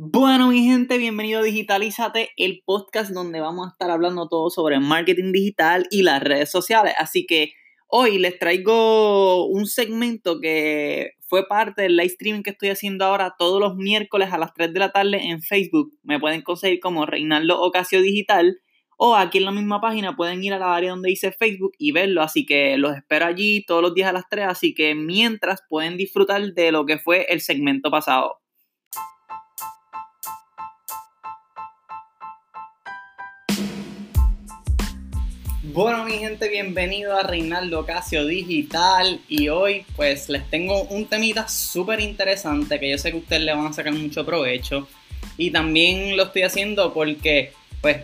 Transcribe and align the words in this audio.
Bueno, 0.00 0.50
mi 0.50 0.62
gente, 0.62 0.96
bienvenido 0.96 1.40
a 1.40 1.42
Digitalízate, 1.42 2.30
el 2.36 2.62
podcast 2.64 3.10
donde 3.10 3.40
vamos 3.40 3.66
a 3.66 3.70
estar 3.70 3.90
hablando 3.90 4.28
todo 4.28 4.48
sobre 4.48 4.78
marketing 4.78 5.32
digital 5.32 5.88
y 5.90 6.04
las 6.04 6.22
redes 6.22 6.52
sociales. 6.52 6.94
Así 6.98 7.26
que 7.26 7.50
hoy 7.88 8.18
les 8.18 8.38
traigo 8.38 9.46
un 9.46 9.66
segmento 9.66 10.38
que 10.38 11.14
fue 11.26 11.48
parte 11.48 11.82
del 11.82 11.96
live 11.96 12.12
streaming 12.12 12.42
que 12.44 12.50
estoy 12.50 12.68
haciendo 12.68 13.06
ahora 13.06 13.34
todos 13.36 13.60
los 13.60 13.74
miércoles 13.74 14.32
a 14.32 14.38
las 14.38 14.54
3 14.54 14.72
de 14.72 14.78
la 14.78 14.92
tarde 14.92 15.30
en 15.30 15.42
Facebook. 15.42 15.90
Me 16.04 16.20
pueden 16.20 16.42
conseguir 16.42 16.78
como 16.78 17.04
Reinaldo 17.04 17.60
Ocasio 17.60 18.00
Digital 18.00 18.60
o 18.98 19.16
aquí 19.16 19.38
en 19.38 19.46
la 19.46 19.50
misma 19.50 19.80
página 19.80 20.14
pueden 20.14 20.44
ir 20.44 20.52
a 20.52 20.60
la 20.60 20.76
área 20.76 20.90
donde 20.90 21.08
dice 21.08 21.32
Facebook 21.32 21.72
y 21.76 21.90
verlo. 21.90 22.22
Así 22.22 22.46
que 22.46 22.78
los 22.78 22.96
espero 22.96 23.26
allí 23.26 23.64
todos 23.66 23.82
los 23.82 23.94
días 23.94 24.10
a 24.10 24.12
las 24.12 24.28
3. 24.30 24.46
Así 24.46 24.74
que 24.74 24.94
mientras 24.94 25.64
pueden 25.68 25.96
disfrutar 25.96 26.40
de 26.54 26.70
lo 26.70 26.86
que 26.86 26.98
fue 26.98 27.26
el 27.30 27.40
segmento 27.40 27.90
pasado. 27.90 28.38
Bueno, 35.70 36.02
mi 36.06 36.12
gente, 36.12 36.48
bienvenido 36.48 37.14
a 37.14 37.22
Reinaldo 37.24 37.84
Casio 37.84 38.24
Digital. 38.24 39.20
Y 39.28 39.50
hoy, 39.50 39.84
pues, 39.96 40.30
les 40.30 40.48
tengo 40.48 40.84
un 40.84 41.04
temita 41.04 41.46
súper 41.46 42.00
interesante 42.00 42.80
que 42.80 42.88
yo 42.88 42.96
sé 42.96 43.10
que 43.10 43.18
ustedes 43.18 43.42
le 43.42 43.52
van 43.52 43.66
a 43.66 43.72
sacar 43.74 43.92
mucho 43.92 44.24
provecho. 44.24 44.88
Y 45.36 45.50
también 45.50 46.16
lo 46.16 46.22
estoy 46.22 46.42
haciendo 46.42 46.94
porque, 46.94 47.52
pues, 47.82 47.98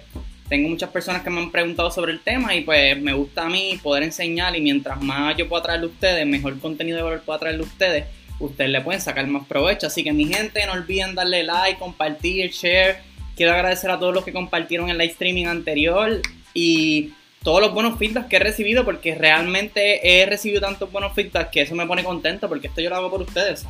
tengo 0.51 0.69
muchas 0.69 0.91
personas 0.91 1.23
que 1.23 1.31
me 1.31 1.41
han 1.41 1.51
preguntado 1.51 1.91
sobre 1.91 2.13
el 2.13 2.21
tema 2.21 2.55
y, 2.55 2.61
pues, 2.61 3.01
me 3.01 3.15
gusta 3.15 3.47
a 3.47 3.49
mí 3.49 3.81
poder 3.83 4.03
enseñar. 4.03 4.55
Y 4.55 4.61
mientras 4.61 5.01
más 5.01 5.35
yo 5.39 5.49
pueda 5.49 5.63
traerle 5.63 5.87
a 5.87 5.89
ustedes, 5.89 6.27
mejor 6.27 6.61
contenido 6.61 6.99
de 6.99 7.03
valor 7.05 7.23
pueda 7.23 7.39
traerle 7.39 7.63
a 7.63 7.67
ustedes, 7.67 8.05
ustedes 8.41 8.69
le 8.69 8.83
pueden 8.83 9.01
sacar 9.01 9.27
más 9.27 9.47
provecho. 9.47 9.87
Así 9.87 10.05
que, 10.05 10.13
mi 10.13 10.27
gente, 10.27 10.67
no 10.67 10.73
olviden 10.73 11.15
darle 11.15 11.45
like, 11.45 11.79
compartir, 11.79 12.51
share. 12.51 12.99
Quiero 13.35 13.55
agradecer 13.55 13.91
a 13.91 13.99
todos 13.99 14.13
los 14.13 14.23
que 14.23 14.35
compartieron 14.35 14.91
el 14.91 14.99
live 14.99 15.13
streaming 15.13 15.47
anterior. 15.47 16.21
Y 16.53 17.15
todos 17.45 17.61
los 17.61 17.73
buenos 17.73 17.99
feedbacks 17.99 18.27
que 18.27 18.37
he 18.37 18.41
recibido, 18.41 18.85
porque 18.85 19.15
realmente 19.15 20.01
he 20.03 20.27
recibido 20.27 20.63
tantos 20.63 20.91
buenos 20.91 21.13
feedbacks 21.13 21.51
que 21.51 21.61
eso 21.61 21.75
me 21.75 21.87
pone 21.87 22.03
contento, 22.03 22.49
porque 22.49 22.67
esto 22.67 22.81
yo 22.81 22.91
lo 22.91 22.97
hago 22.97 23.11
por 23.11 23.23
ustedes. 23.23 23.65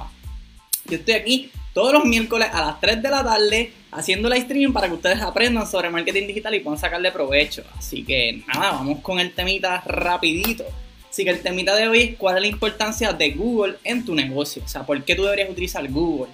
Yo 0.87 0.97
estoy 0.97 1.15
aquí 1.15 1.51
todos 1.73 1.93
los 1.93 2.05
miércoles 2.05 2.49
a 2.53 2.67
las 2.67 2.81
3 2.81 3.03
de 3.03 3.11
la 3.11 3.25
tarde 3.25 3.73
haciendo 3.91 4.29
live 4.29 4.43
streaming 4.43 4.73
para 4.73 4.87
que 4.87 4.95
ustedes 4.95 5.21
aprendan 5.21 5.67
sobre 5.67 5.91
marketing 5.91 6.29
digital 6.29 6.55
y 6.55 6.61
puedan 6.61 6.79
sacarle 6.79 7.11
provecho. 7.11 7.65
Así 7.77 8.05
que 8.05 8.45
nada, 8.47 8.73
vamos 8.73 9.01
con 9.01 9.19
el 9.19 9.33
temita 9.33 9.83
rapidito. 9.85 10.65
Así 11.11 11.25
que 11.25 11.31
el 11.31 11.43
temita 11.43 11.75
de 11.75 11.89
hoy 11.89 12.01
es 12.01 12.17
cuál 12.17 12.37
es 12.37 12.43
la 12.43 12.49
importancia 12.49 13.13
de 13.13 13.31
Google 13.31 13.77
en 13.83 14.05
tu 14.05 14.15
negocio. 14.15 14.63
O 14.65 14.69
sea, 14.69 14.85
por 14.85 15.03
qué 15.05 15.17
tú 15.17 15.25
deberías 15.25 15.51
utilizar 15.51 15.87
Google. 15.89 16.31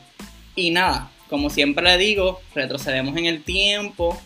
Y 0.56 0.70
nada, 0.70 1.11
como 1.30 1.48
siempre 1.48 1.84
le 1.84 1.96
digo, 1.96 2.41
retrocedemos 2.55 3.16
en 3.16 3.27
el 3.27 3.42
tiempo 3.42 4.20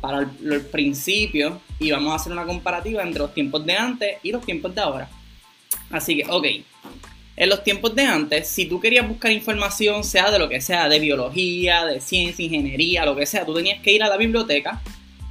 para 0.00 0.20
el, 0.20 0.60
principio 0.66 1.60
y 1.78 1.90
vamos 1.90 2.12
a 2.12 2.16
hacer 2.16 2.32
una 2.32 2.44
comparativa 2.44 3.02
entre 3.02 3.20
los 3.20 3.34
tiempos 3.34 3.64
de 3.64 3.74
antes 3.74 4.16
y 4.22 4.32
los 4.32 4.44
tiempos 4.44 4.74
de 4.74 4.80
ahora. 4.80 5.08
Así 5.90 6.16
que, 6.16 6.24
ok, 6.28 6.46
en 7.36 7.48
los 7.48 7.64
tiempos 7.64 7.94
de 7.94 8.02
antes, 8.02 8.48
si 8.48 8.66
tú 8.66 8.80
querías 8.80 9.08
buscar 9.08 9.32
información, 9.32 10.04
sea 10.04 10.30
de 10.30 10.38
lo 10.38 10.48
que 10.48 10.60
sea, 10.60 10.88
de 10.88 10.98
biología, 10.98 11.84
de 11.86 12.00
ciencia, 12.00 12.44
ingeniería, 12.44 13.04
lo 13.04 13.16
que 13.16 13.26
sea, 13.26 13.46
tú 13.46 13.54
tenías 13.54 13.80
que 13.80 13.92
ir 13.92 14.02
a 14.02 14.08
la 14.08 14.16
biblioteca, 14.16 14.80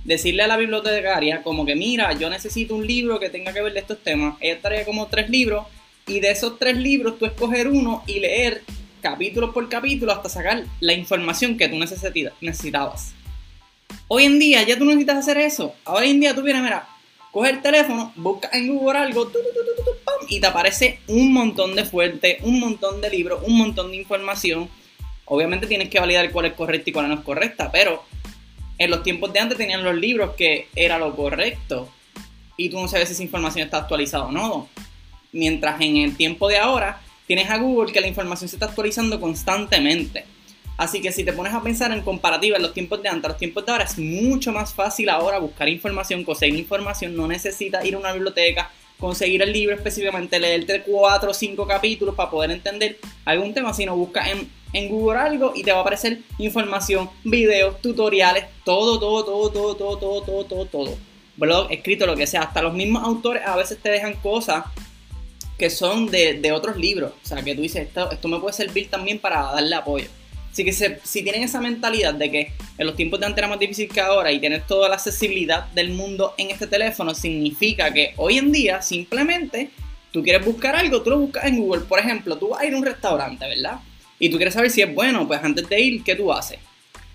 decirle 0.03 0.43
a 0.43 0.47
la 0.47 0.57
bibliotecaria 0.57 1.43
como 1.43 1.65
que, 1.65 1.75
mira, 1.75 2.13
yo 2.13 2.29
necesito 2.29 2.75
un 2.75 2.87
libro 2.87 3.19
que 3.19 3.29
tenga 3.29 3.53
que 3.53 3.61
ver 3.61 3.73
de 3.73 3.79
estos 3.79 4.01
temas. 4.03 4.37
Ella 4.39 4.59
traía 4.61 4.85
como 4.85 5.07
tres 5.07 5.29
libros 5.29 5.67
y 6.07 6.19
de 6.19 6.31
esos 6.31 6.57
tres 6.57 6.77
libros 6.77 7.19
tú 7.19 7.25
escoger 7.25 7.67
uno 7.67 8.03
y 8.07 8.19
leer 8.19 8.63
capítulo 9.01 9.53
por 9.53 9.69
capítulo 9.69 10.11
hasta 10.11 10.29
sacar 10.29 10.63
la 10.79 10.93
información 10.93 11.57
que 11.57 11.69
tú 11.69 11.77
necesitabas. 12.41 13.13
Hoy 14.11 14.23
en 14.25 14.39
día 14.39 14.63
ya 14.63 14.75
tú 14.75 14.85
no 14.85 14.91
necesitas 14.91 15.17
hacer 15.17 15.37
eso. 15.37 15.75
Hoy 15.85 16.09
en 16.09 16.19
día 16.19 16.33
tú 16.33 16.41
vienes, 16.41 16.63
mira, 16.63 16.89
coge 17.31 17.51
el 17.51 17.61
teléfono, 17.61 18.11
busca 18.15 18.49
en 18.51 18.67
Google 18.67 18.97
algo, 18.97 19.31
y 20.27 20.39
te 20.39 20.47
aparece 20.47 20.99
un 21.05 21.31
montón 21.31 21.75
de 21.75 21.85
fuentes, 21.85 22.37
un 22.41 22.59
montón 22.59 23.01
de 23.01 23.11
libros, 23.11 23.43
un 23.45 23.55
montón 23.55 23.91
de 23.91 23.97
información. 23.97 24.67
Obviamente 25.25 25.67
tienes 25.67 25.89
que 25.89 25.99
validar 25.99 26.31
cuál 26.31 26.47
es 26.47 26.53
correcta 26.53 26.89
y 26.89 26.93
cuál 26.93 27.07
no 27.07 27.13
es 27.13 27.19
correcta, 27.19 27.71
pero 27.71 28.03
en 28.79 28.89
los 28.89 29.03
tiempos 29.03 29.31
de 29.31 29.41
antes 29.41 29.59
tenían 29.59 29.83
los 29.83 29.95
libros 29.95 30.33
que 30.35 30.69
era 30.75 30.97
lo 30.97 31.15
correcto 31.15 31.87
y 32.57 32.69
tú 32.69 32.79
no 32.79 32.87
sabes 32.87 33.09
si 33.09 33.13
esa 33.13 33.21
información 33.21 33.63
está 33.63 33.77
actualizada 33.77 34.25
o 34.25 34.31
no. 34.31 34.69
Mientras 35.31 35.79
en 35.81 35.97
el 35.97 36.17
tiempo 36.17 36.47
de 36.47 36.57
ahora 36.57 36.99
tienes 37.27 37.47
a 37.51 37.57
Google 37.57 37.93
que 37.93 38.01
la 38.01 38.07
información 38.07 38.49
se 38.49 38.55
está 38.55 38.65
actualizando 38.65 39.21
constantemente. 39.21 40.25
Así 40.79 41.01
que 41.01 41.11
si 41.11 41.25
te 41.25 41.33
pones 41.33 41.53
a 41.53 41.61
pensar 41.61 41.91
en 41.91 42.01
comparativa 42.03 42.55
en 42.55 42.63
los 42.63 42.73
tiempos 42.73 43.03
de 43.03 43.09
antes, 43.09 43.27
los 43.27 43.37
tiempos 43.37 43.65
de 43.65 43.73
ahora, 43.73 43.83
es 43.83 43.97
mucho 43.97 44.53
más 44.53 44.73
fácil 44.73 45.09
ahora 45.09 45.37
buscar 45.37 45.67
información, 45.67 46.23
conseguir 46.23 46.57
información, 46.57 47.17
no 47.17 47.27
necesitas 47.27 47.83
ir 47.83 47.95
a 47.95 47.97
una 47.97 48.13
biblioteca, 48.13 48.71
conseguir 48.97 49.41
el 49.41 49.51
libro 49.51 49.75
específicamente, 49.75 50.39
leerte 50.39 50.81
cuatro 50.83 51.31
o 51.31 51.33
cinco 51.33 51.67
capítulos 51.67 52.15
para 52.15 52.31
poder 52.31 52.51
entender 52.51 52.97
algún 53.25 53.53
tema, 53.53 53.73
sino 53.73 53.93
busca 53.97 54.31
en, 54.31 54.49
en 54.71 54.87
Google 54.87 55.19
algo 55.19 55.51
y 55.53 55.63
te 55.63 55.73
va 55.73 55.79
a 55.79 55.81
aparecer 55.81 56.19
información, 56.37 57.09
videos, 57.25 57.81
tutoriales, 57.81 58.45
todo, 58.63 58.97
todo, 59.01 59.25
todo, 59.25 59.51
todo, 59.51 59.75
todo, 59.75 59.97
todo, 59.97 60.21
todo, 60.21 60.45
todo, 60.45 60.65
todo. 60.65 60.97
Blog, 61.35 61.73
escrito, 61.73 62.05
lo 62.05 62.15
que 62.15 62.25
sea. 62.25 62.43
Hasta 62.43 62.61
los 62.61 62.73
mismos 62.73 63.03
autores 63.03 63.45
a 63.45 63.57
veces 63.57 63.79
te 63.79 63.89
dejan 63.89 64.13
cosas 64.13 64.63
que 65.57 65.69
son 65.69 66.05
de, 66.05 66.35
de 66.35 66.53
otros 66.53 66.77
libros. 66.77 67.11
O 67.21 67.27
sea, 67.27 67.43
que 67.43 67.53
tú 67.53 67.63
dices, 67.63 67.85
esto, 67.85 68.09
esto 68.09 68.29
me 68.29 68.39
puede 68.39 68.53
servir 68.53 68.89
también 68.89 69.19
para 69.19 69.41
darle 69.41 69.75
apoyo. 69.75 70.07
Así 70.51 70.65
que 70.65 70.73
si 70.73 71.23
tienen 71.23 71.43
esa 71.43 71.61
mentalidad 71.61 72.13
de 72.13 72.31
que 72.31 72.51
en 72.77 72.87
los 72.87 72.95
tiempos 72.95 73.19
de 73.19 73.27
antes 73.27 73.37
era 73.37 73.47
más 73.47 73.59
difícil 73.59 73.87
que 73.87 74.01
ahora 74.01 74.31
y 74.31 74.39
tener 74.39 74.63
toda 74.65 74.89
la 74.89 74.95
accesibilidad 74.95 75.67
del 75.71 75.91
mundo 75.91 76.33
en 76.37 76.49
este 76.49 76.67
teléfono, 76.67 77.13
significa 77.13 77.93
que 77.93 78.13
hoy 78.17 78.37
en 78.37 78.51
día 78.51 78.81
simplemente 78.81 79.69
tú 80.11 80.23
quieres 80.23 80.45
buscar 80.45 80.75
algo, 80.75 81.01
tú 81.01 81.11
lo 81.11 81.19
buscas 81.19 81.45
en 81.45 81.59
Google. 81.59 81.81
Por 81.81 81.99
ejemplo, 81.99 82.37
tú 82.37 82.49
vas 82.49 82.61
a 82.61 82.65
ir 82.65 82.73
a 82.73 82.77
un 82.77 82.85
restaurante, 82.85 83.47
¿verdad? 83.47 83.79
Y 84.17 84.29
tú 84.29 84.37
quieres 84.37 84.53
saber 84.53 84.71
si 84.71 84.81
es 84.81 84.93
bueno, 84.93 85.27
pues 85.27 85.41
antes 85.43 85.69
de 85.69 85.79
ir, 85.79 86.03
¿qué 86.03 86.15
tú 86.15 86.33
haces? 86.33 86.59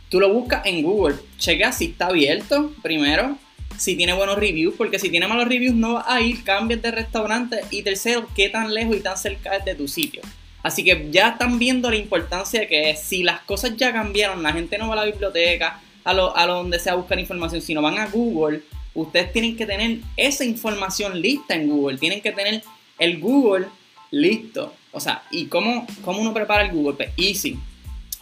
Tú 0.08 0.20
lo 0.20 0.32
buscas 0.32 0.64
en 0.64 0.82
Google, 0.82 1.16
checa 1.38 1.72
si 1.72 1.86
está 1.86 2.06
abierto 2.06 2.72
primero, 2.82 3.36
si 3.76 3.96
tiene 3.96 4.12
buenos 4.12 4.38
reviews, 4.38 4.74
porque 4.76 4.98
si 4.98 5.10
tiene 5.10 5.26
malos 5.26 5.48
reviews 5.48 5.74
no 5.74 5.94
vas 5.94 6.04
a 6.06 6.20
ir, 6.20 6.44
cambias 6.44 6.80
de 6.80 6.92
restaurante 6.92 7.60
y 7.70 7.82
tercero, 7.82 8.28
qué 8.34 8.48
tan 8.48 8.72
lejos 8.72 8.96
y 8.96 9.00
tan 9.00 9.18
cerca 9.18 9.56
es 9.56 9.64
de 9.64 9.74
tu 9.74 9.88
sitio. 9.88 10.22
Así 10.64 10.82
que 10.82 11.08
ya 11.10 11.28
están 11.28 11.58
viendo 11.58 11.90
la 11.90 11.96
importancia 11.96 12.60
de 12.60 12.66
que 12.66 12.96
si 12.96 13.22
las 13.22 13.42
cosas 13.42 13.76
ya 13.76 13.92
cambiaron, 13.92 14.42
la 14.42 14.50
gente 14.50 14.78
no 14.78 14.88
va 14.88 14.94
a 14.94 14.96
la 14.96 15.04
biblioteca, 15.04 15.78
a 16.04 16.14
lo, 16.14 16.34
a 16.34 16.46
donde 16.46 16.78
sea 16.78 16.94
a 16.94 16.96
buscar 16.96 17.20
información, 17.20 17.60
sino 17.60 17.82
van 17.82 17.98
a 17.98 18.06
Google, 18.06 18.62
ustedes 18.94 19.30
tienen 19.30 19.58
que 19.58 19.66
tener 19.66 19.98
esa 20.16 20.42
información 20.42 21.20
lista 21.20 21.54
en 21.54 21.68
Google, 21.68 21.98
tienen 21.98 22.22
que 22.22 22.32
tener 22.32 22.62
el 22.98 23.20
Google 23.20 23.66
listo. 24.10 24.72
O 24.90 25.00
sea, 25.00 25.24
¿y 25.30 25.46
cómo, 25.46 25.86
cómo 26.02 26.22
uno 26.22 26.32
prepara 26.32 26.64
el 26.64 26.72
Google? 26.72 26.94
Pues 26.94 27.10
easy. 27.18 27.58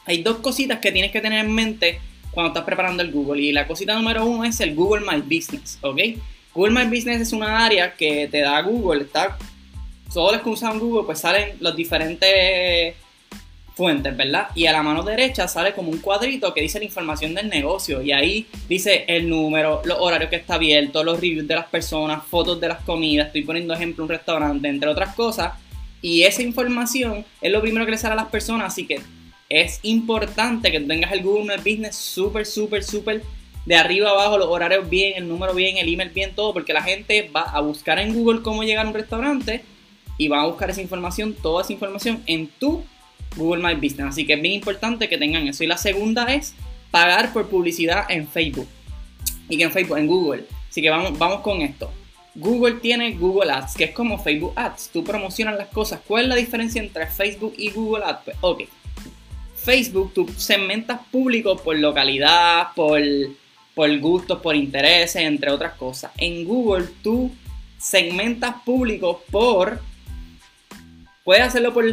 Hay 0.05 0.25
dos 0.25 0.39
cositas 0.39 0.81
que 0.81 0.91
tienes 0.91 1.13
que 1.13 1.21
tener 1.21 1.45
en 1.45 1.53
mente 1.53 2.01
cuando 2.33 2.49
estás 2.49 2.65
preparando 2.65 3.05
el 3.05 3.13
Google. 3.13 3.41
Y 3.41 3.53
la 3.53 3.69
cosita 3.69 3.95
número 3.95 4.27
uno 4.27 4.43
es 4.43 4.59
el 4.59 4.75
Google 4.75 5.07
My 5.09 5.21
Business, 5.21 5.79
¿ok? 5.81 6.01
Google 6.53 6.75
My 6.75 6.91
Business 6.91 7.21
es 7.21 7.33
una 7.33 7.65
área 7.65 7.95
que 7.95 8.27
te 8.27 8.41
da 8.41 8.61
Google, 8.63 9.03
está 9.03 9.39
todos 10.13 10.33
los 10.33 10.43
que 10.43 10.51
usan 10.51 10.79
Google, 10.79 11.05
pues 11.05 11.21
salen 11.21 11.57
los 11.61 11.75
diferentes 11.75 12.95
fuentes, 13.75 14.17
¿verdad? 14.17 14.49
Y 14.55 14.67
a 14.67 14.73
la 14.73 14.83
mano 14.83 15.03
derecha 15.03 15.49
sale 15.49 15.73
como 15.73 15.91
un 15.91 15.99
cuadrito 15.99 16.53
que 16.53 16.61
dice 16.61 16.79
la 16.79 16.85
información 16.85 17.35
del 17.35 17.49
negocio 17.49 18.03
y 18.03 18.13
ahí 18.13 18.47
dice 18.69 19.05
el 19.09 19.29
número, 19.29 19.81
los 19.85 19.99
horarios 19.99 20.31
que 20.31 20.37
está 20.37 20.55
abierto, 20.55 21.03
los 21.03 21.21
reviews 21.21 21.49
de 21.49 21.55
las 21.55 21.67
personas, 21.67 22.25
fotos 22.27 22.61
de 22.61 22.69
las 22.69 22.83
comidas, 22.83 23.29
estoy 23.29 23.43
poniendo 23.43 23.73
ejemplo 23.75 24.05
un 24.05 24.11
restaurante, 24.11 24.69
entre 24.69 24.89
otras 24.89 25.15
cosas. 25.15 25.55
Y 26.03 26.25
esa 26.25 26.43
información 26.43 27.25
es 27.41 27.53
lo 27.53 27.61
primero 27.61 27.85
que 27.85 27.93
le 27.93 27.99
sale 27.99 28.15
a 28.15 28.17
las 28.17 28.29
personas, 28.29 28.73
así 28.73 28.87
que 28.87 29.01
es 29.49 29.81
importante 29.83 30.71
que 30.71 30.81
tengas 30.81 31.13
el 31.13 31.23
Google 31.23 31.57
Business 31.59 31.97
súper, 31.97 32.45
súper, 32.45 32.83
súper 32.83 33.23
de 33.65 33.77
arriba 33.77 34.11
abajo, 34.11 34.39
los 34.39 34.49
horarios 34.49 34.91
bien, 34.91 35.13
el 35.17 35.29
número 35.29 35.55
bien, 35.55 35.77
el 35.77 35.93
email 35.93 36.11
bien, 36.11 36.35
todo, 36.35 36.53
porque 36.53 36.73
la 36.73 36.83
gente 36.83 37.31
va 37.35 37.43
a 37.43 37.61
buscar 37.61 37.99
en 38.01 38.13
Google 38.13 38.43
cómo 38.43 38.65
llegar 38.65 38.85
a 38.85 38.89
un 38.89 38.95
restaurante 38.95 39.63
y 40.23 40.29
van 40.29 40.41
a 40.41 40.47
buscar 40.47 40.71
esa 40.71 40.81
información, 40.81 41.35
toda 41.35 41.63
esa 41.63 41.73
información 41.73 42.23
en 42.27 42.47
tu 42.47 42.85
Google 43.37 43.61
My 43.61 43.75
Business. 43.75 44.11
Así 44.11 44.25
que 44.25 44.35
es 44.35 44.41
bien 44.41 44.55
importante 44.55 45.09
que 45.09 45.19
tengan 45.19 45.49
eso. 45.49 45.65
Y 45.65 45.67
la 45.67 45.77
segunda 45.77 46.33
es 46.33 46.55
pagar 46.93 47.33
por 47.33 47.49
publicidad 47.49 48.05
en 48.09 48.29
Facebook. 48.29 48.69
Y 49.49 49.57
que 49.57 49.65
en 49.65 49.73
Facebook, 49.73 49.99
en 49.99 50.07
Google. 50.07 50.45
Así 50.71 50.81
que 50.81 50.91
vamos, 50.91 51.19
vamos 51.19 51.41
con 51.41 51.61
esto. 51.61 51.91
Google 52.37 52.75
tiene 52.75 53.15
Google 53.15 53.51
Ads, 53.51 53.75
que 53.75 53.85
es 53.85 53.91
como 53.91 54.17
Facebook 54.17 54.53
Ads. 54.55 54.91
Tú 54.93 55.03
promocionas 55.03 55.57
las 55.57 55.69
cosas. 55.69 56.01
¿Cuál 56.07 56.25
es 56.25 56.29
la 56.29 56.37
diferencia 56.37 56.81
entre 56.81 57.09
Facebook 57.09 57.55
y 57.59 57.71
Google 57.71 58.05
Ads? 58.05 58.21
Pues, 58.25 58.37
ok. 58.43 58.63
Facebook, 59.57 60.13
tú 60.15 60.29
segmentas 60.37 61.01
público 61.11 61.57
por 61.57 61.77
localidad, 61.77 62.69
por, 62.77 63.01
por 63.75 63.99
gustos, 63.99 64.41
por 64.41 64.55
intereses, 64.55 65.17
entre 65.17 65.51
otras 65.51 65.73
cosas. 65.73 66.13
En 66.17 66.45
Google, 66.45 66.87
tú 67.03 67.33
segmentas 67.77 68.55
público 68.65 69.25
por 69.33 69.81
Puedes 71.25 71.45
hacerlo 71.45 71.73
por 71.73 71.85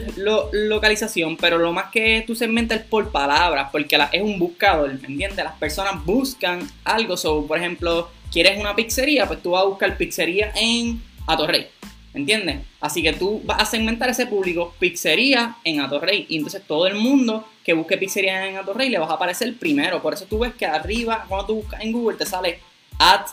localización, 0.51 1.37
pero 1.37 1.59
lo 1.59 1.71
más 1.71 1.91
que 1.91 2.23
tú 2.25 2.33
segmentas 2.33 2.79
es 2.79 2.85
por 2.85 3.11
palabras, 3.11 3.69
porque 3.71 3.95
es 4.11 4.21
un 4.23 4.39
buscador, 4.39 4.91
¿me 5.01 5.07
entiendes? 5.07 5.45
Las 5.45 5.55
personas 5.59 6.03
buscan 6.03 6.67
algo, 6.83 7.15
so, 7.15 7.45
por 7.45 7.59
ejemplo, 7.59 8.09
quieres 8.31 8.59
una 8.59 8.75
pizzería, 8.75 9.27
pues 9.27 9.43
tú 9.43 9.51
vas 9.51 9.61
a 9.61 9.67
buscar 9.67 9.95
pizzería 9.97 10.51
en 10.55 10.99
Atorrey, 11.27 11.67
¿me 12.11 12.21
entiendes? 12.21 12.61
Así 12.81 13.03
que 13.03 13.13
tú 13.13 13.39
vas 13.45 13.61
a 13.61 13.65
segmentar 13.65 14.09
ese 14.09 14.25
público 14.25 14.73
pizzería 14.79 15.57
en 15.63 15.79
Atorrey, 15.79 16.25
y 16.27 16.37
entonces 16.37 16.63
todo 16.65 16.87
el 16.87 16.95
mundo 16.95 17.47
que 17.63 17.73
busque 17.73 17.97
pizzería 17.97 18.47
en 18.47 18.57
Atorrey 18.57 18.89
le 18.89 18.97
vas 18.97 19.11
a 19.11 19.13
aparecer 19.13 19.55
primero, 19.57 20.01
por 20.01 20.15
eso 20.15 20.25
tú 20.25 20.39
ves 20.39 20.55
que 20.55 20.65
arriba, 20.65 21.25
cuando 21.29 21.45
tú 21.45 21.55
buscas 21.57 21.81
en 21.81 21.91
Google, 21.91 22.17
te 22.17 22.25
sale 22.25 22.61
ad, 22.97 23.27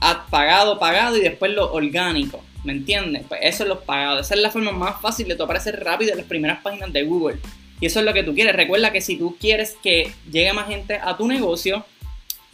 ad 0.00 0.28
pagado, 0.30 0.78
pagado, 0.78 1.16
y 1.16 1.22
después 1.22 1.50
lo 1.50 1.72
orgánico. 1.72 2.40
¿Me 2.64 2.72
entiendes? 2.72 3.24
Pues 3.28 3.40
eso 3.42 3.62
es 3.62 3.68
los 3.68 3.82
pagados. 3.82 4.26
Esa 4.26 4.34
es 4.34 4.40
la 4.40 4.50
forma 4.50 4.72
más 4.72 5.00
fácil 5.00 5.28
de 5.28 5.36
tu 5.36 5.42
aparecer 5.42 5.82
rápido 5.84 6.12
en 6.12 6.18
las 6.18 6.26
primeras 6.26 6.62
páginas 6.62 6.92
de 6.92 7.04
Google. 7.04 7.36
Y 7.80 7.86
eso 7.86 8.00
es 8.00 8.06
lo 8.06 8.14
que 8.14 8.22
tú 8.22 8.34
quieres. 8.34 8.56
Recuerda 8.56 8.90
que 8.90 9.02
si 9.02 9.16
tú 9.16 9.36
quieres 9.38 9.76
que 9.82 10.10
llegue 10.30 10.52
más 10.54 10.68
gente 10.68 10.98
a 11.02 11.16
tu 11.16 11.28
negocio, 11.28 11.84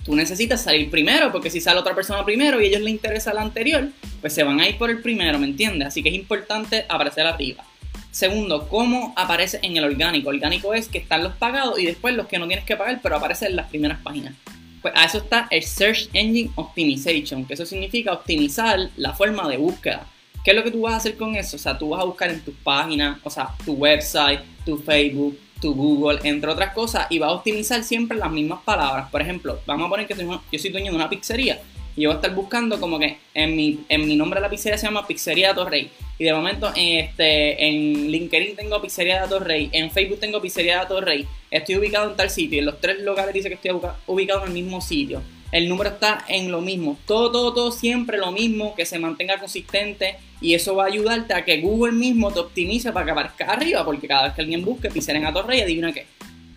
tú 0.04 0.16
necesitas 0.16 0.62
salir 0.62 0.90
primero, 0.90 1.30
porque 1.30 1.50
si 1.50 1.60
sale 1.60 1.78
otra 1.78 1.94
persona 1.94 2.24
primero 2.24 2.60
y 2.60 2.64
a 2.64 2.68
ellos 2.68 2.80
les 2.80 2.92
interesa 2.92 3.32
la 3.32 3.42
anterior, 3.42 3.88
pues 4.20 4.32
se 4.32 4.42
van 4.42 4.58
a 4.58 4.68
ir 4.68 4.76
por 4.78 4.90
el 4.90 5.00
primero, 5.00 5.38
¿me 5.38 5.46
entiendes? 5.46 5.88
Así 5.88 6.02
que 6.02 6.08
es 6.08 6.14
importante 6.16 6.84
aparecer 6.88 7.26
arriba. 7.26 7.64
Segundo, 8.10 8.66
¿cómo 8.68 9.12
aparece 9.16 9.60
en 9.62 9.76
el 9.76 9.84
orgánico? 9.84 10.30
Orgánico 10.30 10.74
es 10.74 10.88
que 10.88 10.98
están 10.98 11.22
los 11.22 11.34
pagados 11.34 11.78
y 11.78 11.86
después 11.86 12.16
los 12.16 12.26
que 12.26 12.40
no 12.40 12.48
tienes 12.48 12.64
que 12.64 12.76
pagar, 12.76 12.98
pero 13.00 13.16
aparecen 13.16 13.50
en 13.50 13.56
las 13.56 13.68
primeras 13.68 14.00
páginas. 14.02 14.34
Pues 14.82 14.94
a 14.96 15.04
eso 15.04 15.18
está 15.18 15.46
el 15.50 15.62
Search 15.62 16.08
Engine 16.12 16.50
Optimization, 16.54 17.44
que 17.44 17.54
eso 17.54 17.66
significa 17.66 18.12
optimizar 18.12 18.90
la 18.96 19.12
forma 19.12 19.48
de 19.48 19.56
búsqueda. 19.56 20.06
¿Qué 20.44 20.52
es 20.52 20.56
lo 20.56 20.64
que 20.64 20.70
tú 20.70 20.82
vas 20.82 20.94
a 20.94 20.96
hacer 20.96 21.16
con 21.16 21.36
eso? 21.36 21.56
O 21.56 21.60
sea, 21.60 21.76
tú 21.76 21.90
vas 21.90 22.00
a 22.00 22.04
buscar 22.04 22.30
en 22.30 22.40
tus 22.40 22.54
páginas, 22.54 23.18
o 23.22 23.30
sea, 23.30 23.50
tu 23.64 23.74
website, 23.74 24.40
tu 24.64 24.78
Facebook, 24.78 25.38
tu 25.60 25.74
Google, 25.74 26.18
entre 26.24 26.50
otras 26.50 26.72
cosas, 26.72 27.06
y 27.10 27.18
vas 27.18 27.30
a 27.30 27.34
optimizar 27.34 27.84
siempre 27.84 28.16
las 28.16 28.30
mismas 28.30 28.60
palabras. 28.64 29.10
Por 29.10 29.20
ejemplo, 29.20 29.60
vamos 29.66 29.86
a 29.86 29.90
poner 29.90 30.06
que 30.06 30.14
yo 30.14 30.58
soy 30.58 30.70
dueño 30.70 30.90
de 30.90 30.96
una 30.96 31.10
pizzería 31.10 31.60
y 31.96 32.02
yo 32.02 32.08
voy 32.08 32.14
a 32.14 32.20
estar 32.20 32.34
buscando 32.34 32.80
como 32.80 32.98
que 32.98 33.18
en 33.34 33.54
mi, 33.56 33.80
en 33.88 34.06
mi 34.06 34.16
nombre 34.16 34.40
de 34.40 34.42
la 34.42 34.50
pizzería 34.50 34.78
se 34.78 34.86
llama 34.86 35.06
Pizzería 35.06 35.54
Torrey. 35.54 35.90
Y 36.20 36.25
de 36.25 36.34
momento 36.34 36.70
este, 36.76 37.67
en 37.67 38.11
LinkedIn 38.11 38.55
tengo 38.55 38.78
Pizzería 38.82 39.22
de 39.22 39.28
Torrey, 39.28 39.70
en 39.72 39.90
Facebook 39.90 40.20
tengo 40.20 40.38
Pizzería 40.38 40.81
de 40.81 40.87
Torrey. 40.87 41.26
Estoy 41.50 41.76
ubicado 41.76 42.11
en 42.11 42.14
tal 42.14 42.28
sitio. 42.28 42.58
En 42.58 42.67
los 42.67 42.78
tres 42.78 43.00
locales 43.00 43.32
dice 43.32 43.49
que 43.49 43.55
estoy 43.55 43.81
ubicado 44.06 44.43
en 44.43 44.49
el 44.49 44.52
mismo 44.52 44.82
sitio. 44.82 45.22
El 45.50 45.67
número 45.67 45.88
está 45.88 46.26
en 46.28 46.52
lo 46.52 46.61
mismo. 46.61 46.99
Todo, 47.06 47.32
todo, 47.32 47.55
todo 47.55 47.72
siempre 47.72 48.19
lo 48.19 48.32
mismo, 48.32 48.75
que 48.75 48.84
se 48.84 48.99
mantenga 48.99 49.38
consistente. 49.38 50.19
Y 50.43 50.52
eso 50.52 50.76
va 50.76 50.84
a 50.84 50.87
ayudarte 50.88 51.32
a 51.32 51.43
que 51.43 51.62
Google 51.62 51.93
mismo 51.93 52.31
te 52.31 52.40
optimice 52.40 52.93
para 52.93 53.06
que 53.06 53.12
aparezca 53.12 53.46
arriba. 53.46 53.82
Porque 53.82 54.06
cada 54.06 54.25
vez 54.25 54.34
que 54.34 54.43
alguien 54.43 54.62
busque 54.62 54.90
pizzería 54.90 55.23
en 55.23 55.26
Atorrey, 55.26 55.62
adivina 55.62 55.90
qué. 55.90 56.05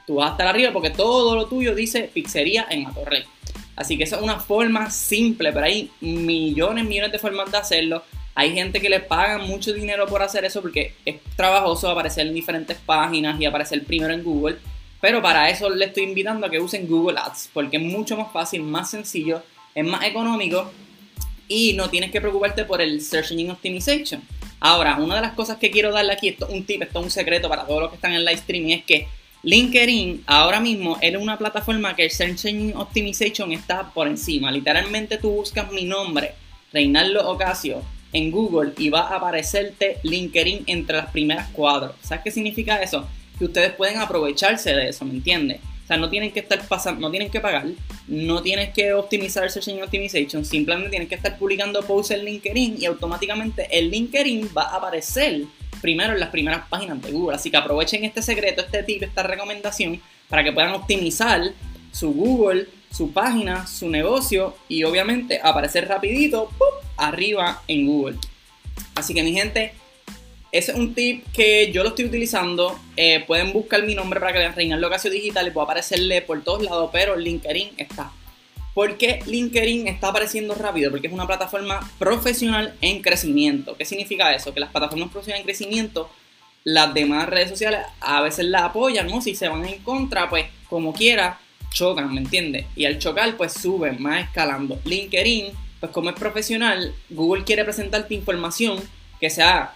Tú 0.06 0.16
vas 0.16 0.27
a 0.27 0.31
estar 0.33 0.48
arriba 0.48 0.74
porque 0.74 0.89
todo 0.89 1.38
lo 1.38 1.45
tuyo 1.45 1.74
dice 1.74 2.09
pizzería 2.13 2.68
en 2.69 2.86
Atorrey. 2.86 3.24
Así 3.77 3.98
que 3.98 4.04
esa 4.04 4.18
es 4.18 4.21
una 4.21 4.42
forma 4.42 4.92
simple, 4.92 5.54
pero 5.54 5.66
hay 5.66 5.89
millones, 6.01 6.83
millones 6.83 7.13
de 7.13 7.19
formas 7.19 7.50
de 7.50 7.57
hacerlo. 7.57 8.04
Hay 8.35 8.53
gente 8.53 8.81
que 8.81 8.89
le 8.89 9.00
paga 9.00 9.38
mucho 9.38 9.74
dinero 9.74 10.07
por 10.07 10.21
hacer 10.21 10.44
eso 10.45 10.62
porque 10.62 10.95
es 11.06 11.18
trabajoso 11.35 11.89
aparecer 11.89 12.27
en 12.27 12.33
diferentes 12.33 12.77
páginas 12.77 13.39
y 13.39 13.45
aparecer 13.45 13.83
primero 13.83 14.13
en 14.13 14.24
Google. 14.24 14.57
Pero 15.00 15.21
para 15.21 15.50
eso 15.50 15.69
le 15.69 15.85
estoy 15.85 16.03
invitando 16.03 16.47
a 16.47 16.50
que 16.50 16.59
usen 16.59 16.88
Google 16.88 17.19
Ads 17.19 17.51
porque 17.53 17.77
es 17.77 17.83
mucho 17.83 18.18
más 18.18 18.31
fácil, 18.31 18.63
más 18.63 18.89
sencillo, 18.89 19.44
es 19.75 19.85
más 19.85 20.03
económico 20.06 20.71
y 21.47 21.74
no 21.74 21.89
tienes 21.89 22.12
que 22.12 22.21
preocuparte 22.21 22.65
por 22.65 22.81
el 22.81 23.01
Search 23.01 23.31
Engine 23.31 23.51
Optimization. 23.51 24.21
Ahora, 24.59 24.95
una 24.97 25.15
de 25.15 25.21
las 25.21 25.33
cosas 25.33 25.57
que 25.57 25.69
quiero 25.69 25.91
darle 25.91 26.13
aquí, 26.13 26.30
esto 26.30 26.47
es 26.47 26.53
un 26.53 26.65
tip, 26.65 26.81
esto 26.81 27.00
es 27.00 27.06
un 27.06 27.12
secreto 27.12 27.50
para 27.50 27.65
todos 27.65 27.81
los 27.81 27.89
que 27.89 27.95
están 27.95 28.13
en 28.13 28.24
live 28.24 28.35
streaming, 28.35 28.74
es 28.74 28.85
que 28.85 29.07
LinkedIn 29.44 30.24
ahora 30.25 30.62
mismo 30.62 30.97
es 31.01 31.13
una 31.18 31.38
plataforma 31.38 31.97
que 31.97 32.06
el 32.06 32.12
Search 32.12 32.45
Engine 32.45 32.74
Optimization 32.75 33.51
está 33.51 33.91
por 33.91 34.07
encima. 34.07 34.50
Literalmente 34.51 35.18
tú 35.18 35.31
buscas 35.31 35.69
mi 35.71 35.83
nombre, 35.83 36.33
Reinaldo 36.71 37.30
Ocasio, 37.30 37.83
en 38.13 38.31
Google 38.31 38.74
y 38.77 38.89
va 38.89 39.07
a 39.10 39.18
aparecerte 39.18 39.98
LinkedIn 40.04 40.63
entre 40.68 40.98
las 40.98 41.12
primeras 41.12 41.50
cuatro. 41.51 41.95
¿Sabes 42.01 42.24
qué 42.24 42.31
significa 42.31 42.81
eso? 42.81 43.07
Que 43.38 43.45
ustedes 43.45 43.74
pueden 43.74 43.98
aprovecharse 43.98 44.74
de 44.74 44.89
eso, 44.89 45.04
¿me 45.04 45.15
entiendes? 45.15 45.60
O 45.83 45.88
sea, 45.88 45.98
no 45.98 46.10
tienen 46.10 46.31
que 46.31 46.39
estar 46.39 46.65
pasando, 46.65 47.01
no 47.01 47.12
tienen 47.12 47.30
que 47.30 47.42
pagar, 47.42 47.65
no 48.07 48.42
tienes 48.42 48.69
que 48.69 48.94
optimizar 48.94 49.50
Search 49.51 49.68
Engine 49.68 49.83
Optimization, 49.83 50.45
simplemente 50.45 50.92
tienes 50.92 51.10
que 51.10 51.15
estar 51.15 51.38
publicando 51.38 51.81
posts 51.81 52.12
en 52.12 52.24
LinkedIn 52.24 52.77
y 52.80 52.86
automáticamente 52.86 53.68
el 53.69 53.89
LinkedIn 53.89 54.51
va 54.56 54.63
a 54.63 54.77
aparecer 54.77 55.44
primero 55.81 56.13
en 56.13 56.21
las 56.21 56.30
primeras 56.30 56.68
páginas 56.69 57.01
de 57.01 57.12
Google. 57.12 57.36
Así 57.36 57.51
que 57.51 57.57
aprovechen 57.57 58.06
este 58.06 58.21
secreto, 58.21 58.62
este 58.62 58.83
tip, 58.83 59.04
esta 59.04 59.24
recomendación 59.24 60.00
para 60.30 60.44
que 60.44 60.54
puedan 60.54 60.71
optimizar 60.71 61.42
su 61.92 62.13
Google, 62.13 62.68
su 62.94 63.12
página, 63.12 63.66
su 63.66 63.90
negocio 63.90 64.56
y 64.68 64.84
obviamente 64.84 65.40
aparecer 65.42 65.88
rapidito 65.88 66.50
arriba 66.98 67.63
en 67.68 67.88
Google. 67.88 68.18
Así 68.95 69.13
que 69.13 69.24
mi 69.24 69.34
gente, 69.34 69.74
ese 70.51 70.72
es 70.72 70.78
un 70.78 70.94
tip 70.94 71.25
que 71.34 71.72
yo 71.72 71.81
lo 71.81 71.90
estoy 71.90 72.06
utilizando. 72.06 72.80
Eh, 72.95 73.24
pueden 73.25 73.51
buscar 73.51 73.84
mi 73.84 73.95
nombre 73.95 74.19
para 74.19 74.31
que 74.31 74.40
vean 74.40 74.56
Reinaldo 74.56 74.90
Casio 74.90 75.10
Digital 75.10 75.48
y 75.48 75.51
puedo 75.51 75.66
aparecerle 75.66 76.22
por 76.22 76.44
todos 76.44 76.62
lados, 76.62 76.90
pero 76.94 77.16
LinkedIn 77.16 77.72
está 77.78 78.12
¿Por 78.74 78.98
qué 78.98 79.19
LinkedIn 79.28 79.88
está 79.88 80.07
apareciendo 80.07 80.56
rápido? 80.56 80.90
Porque 80.90 81.07
es 81.07 81.13
una 81.13 81.28
plataforma 81.28 81.80
profesional 82.00 82.75
en 82.81 83.01
crecimiento. 83.01 83.75
¿Qué 83.78 83.86
significa 83.86 84.34
eso? 84.34 84.54
Que 84.54 84.60
las 84.60 84.72
plataformas 84.72 85.10
profesionales 85.10 85.42
en 85.42 85.45
crecimiento, 85.45 86.10
las 86.63 86.92
demás 86.94 87.30
redes 87.30 87.50
sociales 87.50 87.81
a 88.00 88.22
veces 88.22 88.45
la 88.45 88.66
apoyan, 88.66 89.07
¿no? 89.07 89.22
Si 89.22 89.36
se 89.36 89.48
van 89.48 89.63
en 89.66 89.80
contra, 89.84 90.28
pues 90.28 90.48
como 90.69 90.92
quiera, 90.92 91.40
chocan, 91.73 92.13
¿me 92.13 92.21
entiendes? 92.21 92.65
Y 92.75 92.85
al 92.85 92.99
chocar, 92.99 93.35
pues 93.35 93.53
suben, 93.53 94.01
más 94.01 94.25
escalando. 94.25 94.79
LinkedIn, 94.85 95.47
pues 95.79 95.91
como 95.91 96.09
es 96.09 96.15
profesional, 96.15 96.93
Google 97.09 97.43
quiere 97.43 97.63
presentarte 97.63 98.13
información 98.13 98.79
que 99.19 99.29
sea 99.29 99.75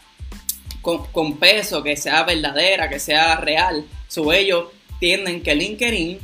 con, 0.81 1.37
peso, 1.37 1.83
que 1.83 1.97
sea 1.97 2.23
verdadera, 2.23 2.89
que 2.89 2.99
sea 2.99 3.35
real. 3.35 3.85
Su 4.07 4.31
ellos 4.31 4.67
tienden 4.99 5.41
que 5.41 5.53
LinkedIn 5.53 6.19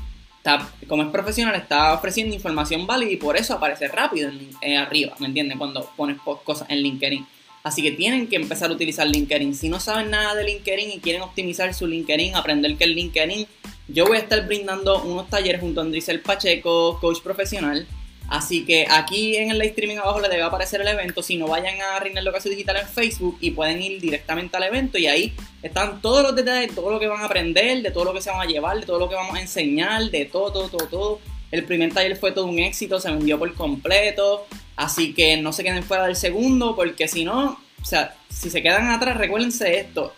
como 0.87 1.03
es 1.03 1.09
profesional, 1.09 1.55
está 1.55 1.93
ofreciendo 1.93 2.35
información 2.35 2.85
válida 2.85 3.11
y 3.11 3.17
por 3.17 3.37
eso 3.37 3.53
aparece 3.53 3.87
rápido 3.87 4.29
en, 4.61 4.77
arriba, 4.77 5.15
¿me 5.19 5.27
entiendes? 5.27 5.57
Cuando 5.57 5.89
pones 5.95 6.17
cosas 6.43 6.69
en 6.69 6.79
LinkedIn. 6.79 7.25
Así 7.63 7.81
que 7.81 7.91
tienen 7.91 8.27
que 8.27 8.35
empezar 8.35 8.69
a 8.69 8.73
utilizar 8.73 9.07
LinkedIn. 9.07 9.55
Si 9.55 9.69
no 9.69 9.79
saben 9.79 10.11
nada 10.11 10.35
de 10.35 10.43
LinkedIn 10.43 10.91
y 10.91 10.99
quieren 10.99 11.21
optimizar 11.21 11.73
su 11.73 11.87
LinkedIn, 11.87 12.35
aprender 12.35 12.75
que 12.75 12.83
es 12.83 12.89
LinkedIn, 12.89 13.47
yo 13.87 14.05
voy 14.05 14.17
a 14.17 14.19
estar 14.19 14.45
brindando 14.45 15.01
unos 15.03 15.29
talleres 15.29 15.61
junto 15.61 15.79
a 15.79 15.83
Andrisel 15.83 16.19
Pacheco, 16.21 16.99
coach 16.99 17.21
profesional, 17.21 17.87
Así 18.33 18.65
que 18.65 18.87
aquí 18.89 19.35
en 19.35 19.51
el 19.51 19.59
live 19.59 19.69
streaming 19.69 19.97
abajo 19.97 20.19
les 20.19 20.29
debe 20.29 20.43
aparecer 20.43 20.81
el 20.81 20.87
evento. 20.87 21.21
Si 21.21 21.37
no, 21.37 21.47
vayan 21.47 21.79
a 21.81 21.99
Reinaldo 21.99 22.31
Casio 22.31 22.51
Digital 22.51 22.77
en 22.77 22.87
Facebook 22.87 23.37
y 23.41 23.51
pueden 23.51 23.81
ir 23.81 24.01
directamente 24.01 24.55
al 24.57 24.63
evento. 24.63 24.97
Y 24.97 25.07
ahí 25.07 25.33
están 25.61 26.01
todos 26.01 26.23
los 26.23 26.35
detalles 26.35 26.69
de 26.69 26.75
todo 26.75 26.91
lo 26.91 26.99
que 26.99 27.07
van 27.07 27.21
a 27.21 27.25
aprender, 27.25 27.81
de 27.81 27.91
todo 27.91 28.05
lo 28.05 28.13
que 28.13 28.21
se 28.21 28.29
van 28.29 28.41
a 28.41 28.45
llevar, 28.45 28.79
de 28.79 28.85
todo 28.85 28.97
lo 28.97 29.09
que 29.09 29.15
vamos 29.15 29.35
a 29.35 29.41
enseñar, 29.41 30.09
de 30.09 30.25
todo, 30.25 30.51
todo, 30.51 30.69
todo, 30.69 30.87
todo. 30.87 31.19
El 31.51 31.65
primer 31.65 31.93
taller 31.93 32.17
fue 32.17 32.31
todo 32.31 32.45
un 32.45 32.57
éxito, 32.59 32.99
se 32.99 33.11
vendió 33.11 33.37
por 33.37 33.53
completo. 33.53 34.47
Así 34.75 35.13
que 35.13 35.37
no 35.37 35.53
se 35.53 35.63
queden 35.63 35.83
fuera 35.83 36.05
del 36.05 36.15
segundo, 36.15 36.75
porque 36.75 37.07
si 37.07 37.25
no, 37.25 37.59
o 37.81 37.85
sea, 37.85 38.15
si 38.29 38.49
se 38.49 38.61
quedan 38.61 38.89
atrás, 38.89 39.17
recuérdense 39.17 39.79
esto. 39.79 40.13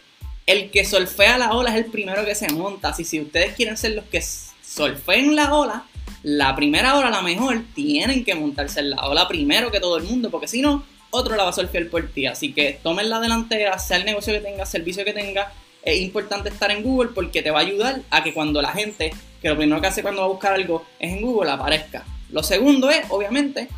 El 0.45 0.69
que 0.71 0.85
solfea 0.85 1.37
la 1.37 1.53
ola 1.53 1.71
es 1.71 1.83
el 1.83 1.91
primero 1.91 2.23
que 2.23 2.35
se 2.35 2.49
monta. 2.53 2.89
Así 2.89 3.03
si 3.03 3.19
ustedes 3.19 3.55
quieren 3.55 3.77
ser 3.77 3.93
los 3.93 4.05
que 4.05 4.23
solfeen 4.61 5.35
la 5.35 5.53
ola, 5.53 5.85
la 6.23 6.55
primera 6.55 6.95
hora, 6.95 7.09
la 7.09 7.21
mejor, 7.21 7.63
tienen 7.73 8.23
que 8.23 8.35
montarse 8.35 8.79
en 8.79 8.91
la 8.91 9.05
ola 9.05 9.27
primero 9.27 9.71
que 9.71 9.79
todo 9.79 9.97
el 9.97 10.03
mundo, 10.03 10.31
porque 10.31 10.47
si 10.47 10.61
no, 10.61 10.83
otro 11.11 11.35
la 11.35 11.43
va 11.43 11.49
a 11.49 11.53
solfear 11.53 11.87
por 11.87 12.07
ti. 12.09 12.25
Así 12.25 12.53
que 12.53 12.79
tomen 12.81 13.09
la 13.09 13.19
delantera, 13.19 13.77
sea 13.79 13.97
el 13.97 14.05
negocio 14.05 14.33
que 14.33 14.39
tenga, 14.39 14.65
servicio 14.65 15.03
que 15.03 15.13
tenga. 15.13 15.51
Es 15.83 15.99
importante 16.01 16.49
estar 16.49 16.71
en 16.71 16.83
Google 16.83 17.11
porque 17.13 17.41
te 17.41 17.51
va 17.51 17.59
a 17.59 17.61
ayudar 17.61 18.01
a 18.09 18.23
que 18.23 18.33
cuando 18.33 18.61
la 18.61 18.71
gente, 18.71 19.13
que 19.41 19.49
lo 19.49 19.57
primero 19.57 19.81
que 19.81 19.87
hace 19.87 20.01
cuando 20.01 20.21
va 20.21 20.27
a 20.27 20.31
buscar 20.31 20.53
algo 20.53 20.85
es 20.99 21.13
en 21.13 21.21
Google, 21.21 21.51
aparezca. 21.51 22.03
Lo 22.31 22.41
segundo 22.41 22.89
es, 22.89 23.05
obviamente, 23.09 23.69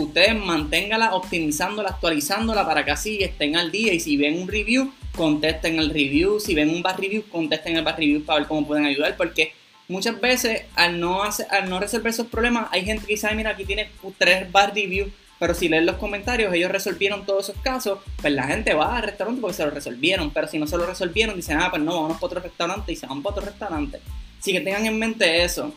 ustedes 0.00 0.34
manténgala 0.34 1.14
optimizándola, 1.14 1.90
actualizándola 1.90 2.66
para 2.66 2.84
que 2.84 2.90
así 2.90 3.22
estén 3.22 3.56
al 3.56 3.70
día. 3.70 3.92
Y 3.92 4.00
si 4.00 4.16
ven 4.16 4.40
un 4.40 4.48
review, 4.48 4.92
contesten 5.16 5.78
el 5.78 5.90
review, 5.90 6.40
si 6.40 6.54
ven 6.54 6.70
un 6.70 6.82
bad 6.82 6.98
review, 6.98 7.24
contesten 7.30 7.76
el 7.76 7.84
bad 7.84 7.96
review 7.96 8.24
para 8.24 8.40
ver 8.40 8.48
cómo 8.48 8.66
pueden 8.66 8.84
ayudar. 8.84 9.16
Porque 9.16 9.52
muchas 9.88 10.20
veces 10.20 10.62
al 10.74 11.00
no, 11.00 11.22
hacer, 11.22 11.46
al 11.50 11.68
no 11.68 11.80
resolver 11.80 12.10
esos 12.10 12.26
problemas, 12.26 12.68
hay 12.72 12.84
gente 12.84 13.06
que 13.06 13.14
dice, 13.14 13.34
mira, 13.34 13.50
aquí 13.50 13.64
tiene 13.64 13.90
tres 14.18 14.50
bar 14.50 14.74
reviews, 14.74 15.10
pero 15.38 15.54
si 15.54 15.68
leen 15.68 15.86
los 15.86 15.96
comentarios, 15.96 16.54
ellos 16.54 16.70
resolvieron 16.70 17.26
todos 17.26 17.48
esos 17.48 17.60
casos, 17.62 17.98
pues 18.20 18.32
la 18.32 18.44
gente 18.44 18.72
va 18.74 18.96
al 18.96 19.02
restaurante 19.02 19.40
porque 19.40 19.56
se 19.56 19.64
lo 19.64 19.70
resolvieron, 19.70 20.30
pero 20.30 20.48
si 20.48 20.58
no 20.58 20.66
se 20.66 20.76
lo 20.76 20.86
resolvieron, 20.86 21.36
dicen, 21.36 21.58
ah, 21.60 21.68
pues 21.70 21.82
no, 21.82 22.02
vamos 22.02 22.16
para 22.16 22.26
otro 22.26 22.40
restaurante 22.40 22.92
y 22.92 22.96
se 22.96 23.06
van 23.06 23.22
para 23.22 23.36
otro 23.36 23.46
restaurante. 23.46 24.00
Así 24.38 24.52
que 24.52 24.60
tengan 24.60 24.86
en 24.86 24.98
mente 24.98 25.42
eso. 25.42 25.72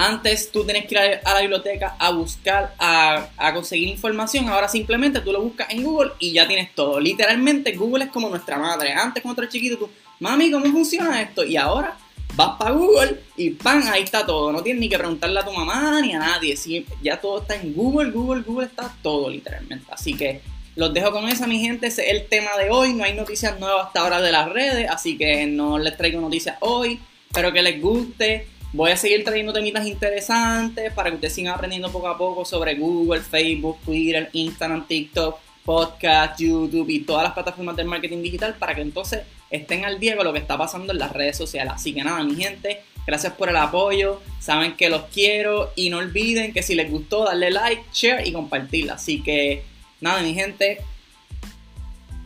Antes 0.00 0.52
tú 0.52 0.64
tienes 0.64 0.86
que 0.86 0.94
ir 0.94 1.20
a 1.24 1.34
la 1.34 1.40
biblioteca 1.40 1.96
a 1.98 2.12
buscar, 2.12 2.72
a, 2.78 3.52
conseguir 3.52 3.88
información. 3.88 4.48
Ahora 4.48 4.68
simplemente 4.68 5.20
tú 5.20 5.32
lo 5.32 5.42
buscas 5.42 5.70
en 5.70 5.82
Google 5.82 6.12
y 6.20 6.32
ya 6.32 6.46
tienes 6.46 6.72
todo. 6.72 7.00
Literalmente 7.00 7.72
Google 7.72 8.04
es 8.04 8.10
como 8.10 8.28
nuestra 8.28 8.58
madre. 8.58 8.92
Antes 8.92 9.24
cuando 9.24 9.42
eras 9.42 9.52
chiquito 9.52 9.76
tú, 9.76 9.90
mami, 10.20 10.52
¿cómo 10.52 10.66
funciona 10.66 11.20
esto? 11.20 11.44
Y 11.44 11.56
ahora 11.56 11.96
vas 12.36 12.56
para 12.56 12.70
Google 12.70 13.18
y 13.36 13.50
¡pam! 13.50 13.82
Ahí 13.90 14.04
está 14.04 14.24
todo. 14.24 14.52
No 14.52 14.62
tienes 14.62 14.80
ni 14.80 14.88
que 14.88 14.96
preguntarle 14.96 15.40
a 15.40 15.44
tu 15.44 15.52
mamá 15.52 16.00
ni 16.00 16.14
a 16.14 16.20
nadie. 16.20 16.56
ya 17.02 17.20
todo 17.20 17.40
está 17.40 17.56
en 17.56 17.74
Google, 17.74 18.12
Google, 18.12 18.42
Google 18.42 18.66
está 18.66 18.94
todo 19.02 19.28
literalmente. 19.28 19.84
Así 19.90 20.14
que 20.14 20.42
los 20.76 20.94
dejo 20.94 21.10
con 21.10 21.28
esa, 21.28 21.48
mi 21.48 21.58
gente. 21.58 21.88
Ese 21.88 22.08
es 22.08 22.12
el 22.12 22.28
tema 22.28 22.56
de 22.56 22.70
hoy. 22.70 22.94
No 22.94 23.02
hay 23.02 23.14
noticias 23.14 23.58
nuevas 23.58 23.88
hasta 23.88 24.02
ahora 24.02 24.20
de 24.20 24.30
las 24.30 24.48
redes, 24.48 24.88
así 24.88 25.18
que 25.18 25.44
no 25.48 25.76
les 25.76 25.96
traigo 25.96 26.20
noticias 26.20 26.56
hoy. 26.60 27.00
Espero 27.26 27.52
que 27.52 27.62
les 27.62 27.82
guste. 27.82 28.57
Voy 28.72 28.90
a 28.90 28.96
seguir 28.98 29.24
trayendo 29.24 29.52
temitas 29.52 29.86
interesantes 29.86 30.92
para 30.92 31.08
que 31.08 31.16
ustedes 31.16 31.34
sigan 31.34 31.54
aprendiendo 31.54 31.90
poco 31.90 32.08
a 32.08 32.18
poco 32.18 32.44
sobre 32.44 32.74
Google, 32.74 33.22
Facebook, 33.22 33.78
Twitter, 33.82 34.28
Instagram, 34.32 34.86
TikTok, 34.86 35.38
podcast, 35.64 36.38
YouTube 36.38 36.88
y 36.90 37.00
todas 37.00 37.24
las 37.24 37.32
plataformas 37.32 37.76
del 37.76 37.86
marketing 37.86 38.22
digital 38.22 38.56
para 38.58 38.74
que 38.74 38.82
entonces 38.82 39.22
estén 39.50 39.86
al 39.86 39.98
día 39.98 40.16
con 40.16 40.26
lo 40.26 40.34
que 40.34 40.38
está 40.38 40.58
pasando 40.58 40.92
en 40.92 40.98
las 40.98 41.12
redes 41.12 41.38
sociales. 41.38 41.72
Así 41.76 41.94
que 41.94 42.04
nada, 42.04 42.22
mi 42.22 42.36
gente, 42.36 42.82
gracias 43.06 43.32
por 43.32 43.48
el 43.48 43.56
apoyo. 43.56 44.20
Saben 44.38 44.76
que 44.76 44.90
los 44.90 45.04
quiero 45.14 45.72
y 45.74 45.88
no 45.88 45.98
olviden 45.98 46.52
que 46.52 46.62
si 46.62 46.74
les 46.74 46.90
gustó, 46.90 47.24
darle 47.24 47.50
like, 47.50 47.84
share 47.94 48.26
y 48.26 48.32
compartirla. 48.32 48.94
Así 48.94 49.22
que 49.22 49.62
nada, 50.02 50.22
mi 50.22 50.34
gente, 50.34 50.82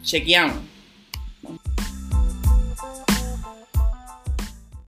chequeamos. 0.03 0.72